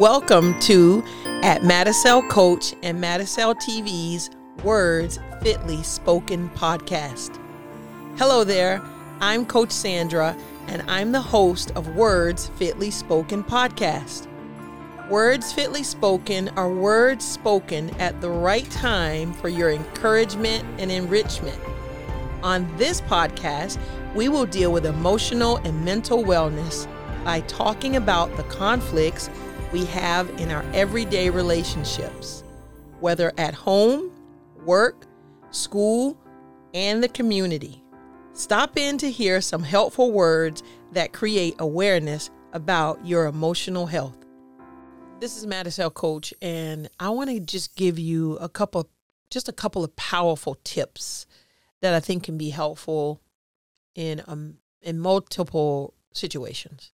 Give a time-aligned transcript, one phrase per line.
[0.00, 1.04] Welcome to
[1.42, 4.30] at Madicel Coach and Madicel TV's
[4.64, 7.38] Words Fitly Spoken podcast.
[8.16, 8.80] Hello there,
[9.20, 10.34] I'm Coach Sandra,
[10.68, 14.26] and I'm the host of Words Fitly Spoken podcast.
[15.10, 21.60] Words fitly spoken are words spoken at the right time for your encouragement and enrichment.
[22.42, 23.78] On this podcast,
[24.14, 26.88] we will deal with emotional and mental wellness
[27.22, 29.28] by talking about the conflicts
[29.72, 32.42] we have in our everyday relationships,
[32.98, 34.10] whether at home,
[34.64, 35.06] work,
[35.50, 36.18] school,
[36.74, 37.82] and the community.
[38.32, 44.16] Stop in to hear some helpful words that create awareness about your emotional health.
[45.20, 48.88] This is Madicel Coach, and I want to just give you a couple,
[49.30, 51.26] just a couple of powerful tips
[51.80, 53.20] that I think can be helpful
[53.94, 56.92] in um, in multiple situations.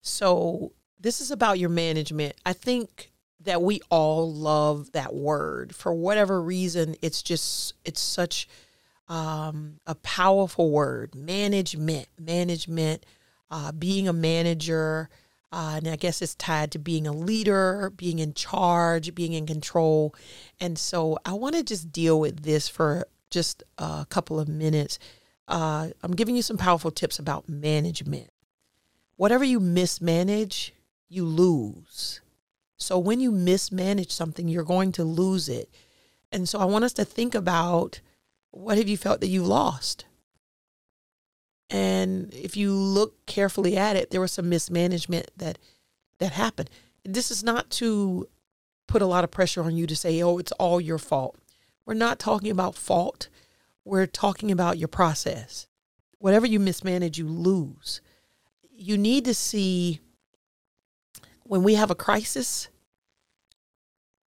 [0.00, 2.34] So this is about your management.
[2.46, 6.94] I think that we all love that word for whatever reason.
[7.02, 8.48] It's just it's such
[9.08, 11.14] um, a powerful word.
[11.14, 13.04] Management, management,
[13.50, 15.08] uh, being a manager.
[15.50, 19.44] Uh, and I guess it's tied to being a leader, being in charge, being in
[19.44, 20.14] control.
[20.60, 24.98] And so I want to just deal with this for just a couple of minutes.
[25.48, 28.30] Uh, I'm giving you some powerful tips about management.
[29.16, 30.72] Whatever you mismanage,
[31.12, 32.20] you lose.
[32.76, 35.68] So when you mismanage something, you're going to lose it.
[36.32, 38.00] And so I want us to think about
[38.50, 40.06] what have you felt that you lost?
[41.70, 45.58] And if you look carefully at it, there was some mismanagement that
[46.18, 46.70] that happened.
[47.04, 48.28] This is not to
[48.86, 51.36] put a lot of pressure on you to say, "Oh, it's all your fault."
[51.86, 53.28] We're not talking about fault.
[53.84, 55.66] We're talking about your process.
[56.18, 58.00] Whatever you mismanage, you lose.
[58.70, 60.00] You need to see
[61.52, 62.70] when we have a crisis,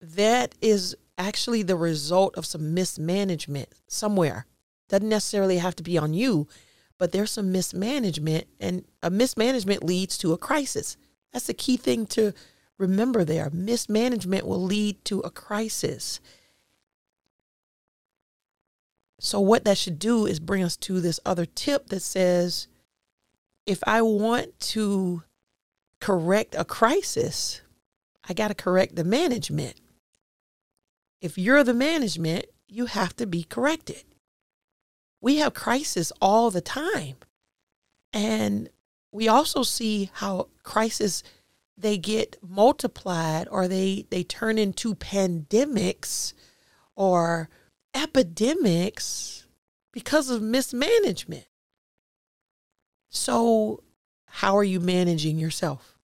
[0.00, 4.44] that is actually the result of some mismanagement somewhere.
[4.88, 6.48] Doesn't necessarily have to be on you,
[6.98, 10.96] but there's some mismanagement, and a mismanagement leads to a crisis.
[11.32, 12.32] That's the key thing to
[12.76, 13.50] remember there.
[13.52, 16.18] Mismanagement will lead to a crisis.
[19.20, 22.66] So, what that should do is bring us to this other tip that says
[23.64, 25.22] if I want to
[26.02, 27.60] correct a crisis,
[28.28, 29.74] I got to correct the management.
[31.20, 34.02] If you're the management, you have to be corrected.
[35.20, 37.18] We have crisis all the time.
[38.12, 38.68] And
[39.12, 41.22] we also see how crisis
[41.78, 46.32] they get multiplied or they they turn into pandemics
[46.96, 47.48] or
[47.94, 49.46] epidemics
[49.92, 51.46] because of mismanagement.
[53.08, 53.84] So,
[54.34, 55.98] how are you managing yourself?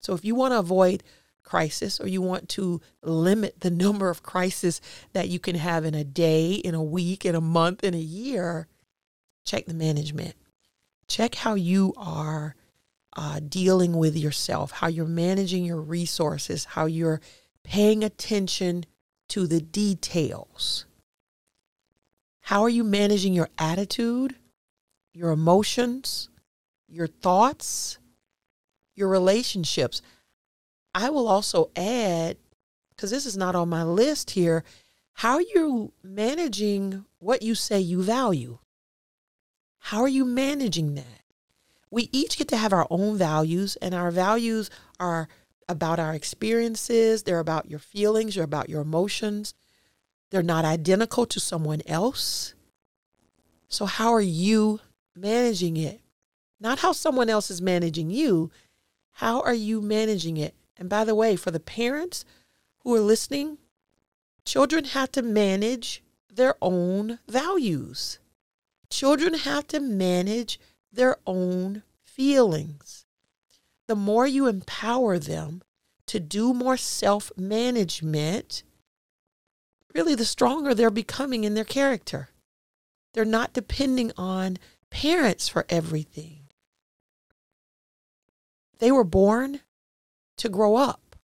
[0.00, 1.02] So if you want to avoid
[1.42, 4.80] crisis or you want to limit the number of crises
[5.12, 7.98] that you can have in a day, in a week, in a month, in a
[7.98, 8.66] year,
[9.44, 10.34] check the management.
[11.06, 12.54] Check how you are
[13.14, 17.20] uh, dealing with yourself, how you're managing your resources, how you're
[17.62, 18.86] paying attention
[19.28, 20.86] to the details.
[22.40, 24.34] How are you managing your attitude,
[25.12, 26.30] your emotions,
[26.88, 27.98] your thoughts?
[28.96, 30.02] your relationships.
[30.94, 32.38] I will also add,
[32.90, 34.64] because this is not on my list here,
[35.12, 38.58] how are you managing what you say you value?
[39.78, 41.22] How are you managing that?
[41.90, 45.28] We each get to have our own values, and our values are
[45.68, 49.54] about our experiences, they're about your feelings, they're about your emotions.
[50.30, 52.54] They're not identical to someone else.
[53.68, 54.80] So, how are you
[55.14, 56.00] managing it?
[56.58, 58.50] Not how someone else is managing you,
[59.12, 60.54] how are you managing it?
[60.76, 62.24] And by the way, for the parents
[62.80, 63.58] who are listening,
[64.44, 66.02] children have to manage
[66.32, 68.18] their own values.
[68.90, 70.60] Children have to manage
[70.92, 73.06] their own feelings.
[73.86, 75.62] The more you empower them
[76.06, 78.62] to do more self management,
[79.94, 82.28] really the stronger they're becoming in their character.
[83.12, 84.58] They're not depending on
[84.90, 86.45] parents for everything.
[88.78, 89.60] They were born
[90.38, 91.16] to grow up.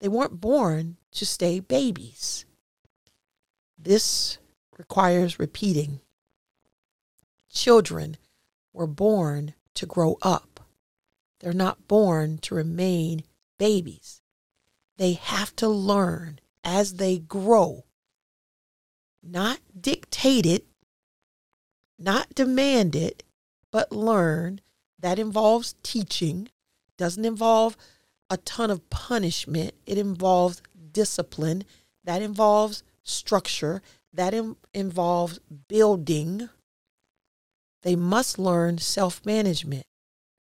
[0.00, 2.46] They weren't born to stay babies.
[3.78, 4.38] This
[4.78, 6.00] requires repeating.
[7.50, 8.16] Children
[8.72, 10.60] were born to grow up.
[11.40, 13.24] They're not born to remain
[13.58, 14.22] babies.
[14.96, 17.84] They have to learn as they grow,
[19.22, 20.62] not dictated,
[21.98, 23.24] not demanded,
[23.70, 24.60] but learn.
[24.98, 26.50] That involves teaching,
[27.00, 27.78] doesn't involve
[28.28, 29.72] a ton of punishment.
[29.86, 30.62] It involves
[30.92, 31.64] discipline.
[32.04, 33.80] That involves structure.
[34.12, 36.50] That in, involves building.
[37.82, 39.86] They must learn self management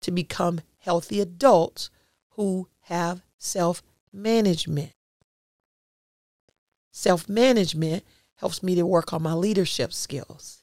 [0.01, 1.89] to become healthy adults
[2.31, 3.81] who have self
[4.11, 4.91] management.
[6.91, 8.03] Self management
[8.35, 10.61] helps me to work on my leadership skills.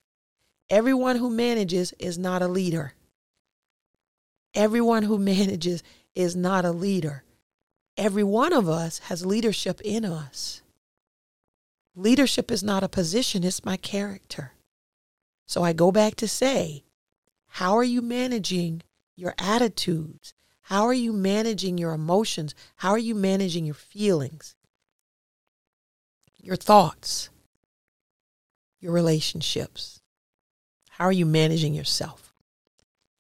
[0.69, 2.93] Everyone who manages is not a leader.
[4.55, 5.82] Everyone who manages
[6.14, 7.25] is not a leader.
[7.97, 10.62] Every one of us has leadership in us.
[11.94, 14.52] Leadership is not a position, it's my character.
[15.47, 16.85] So I go back to say,
[17.49, 18.82] how are you managing
[19.17, 20.32] your attitudes?
[20.62, 22.55] How are you managing your emotions?
[22.76, 24.55] How are you managing your feelings?
[26.41, 27.29] Your thoughts?
[28.79, 30.00] Your relationships?
[30.91, 32.30] How are you managing yourself?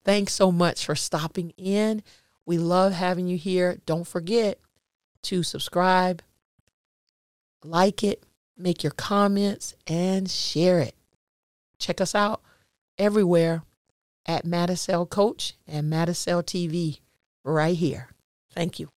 [0.04, 2.02] Thanks so much for stopping in.
[2.46, 3.78] We love having you here.
[3.86, 4.58] Don't forget
[5.22, 6.22] to subscribe,
[7.62, 8.22] like it,
[8.56, 10.94] make your comments, and share it.
[11.78, 12.42] Check us out
[12.98, 13.62] everywhere
[14.26, 17.00] at Madicel Coach and Madicel TV
[17.44, 18.08] right here.
[18.52, 18.90] Thank you.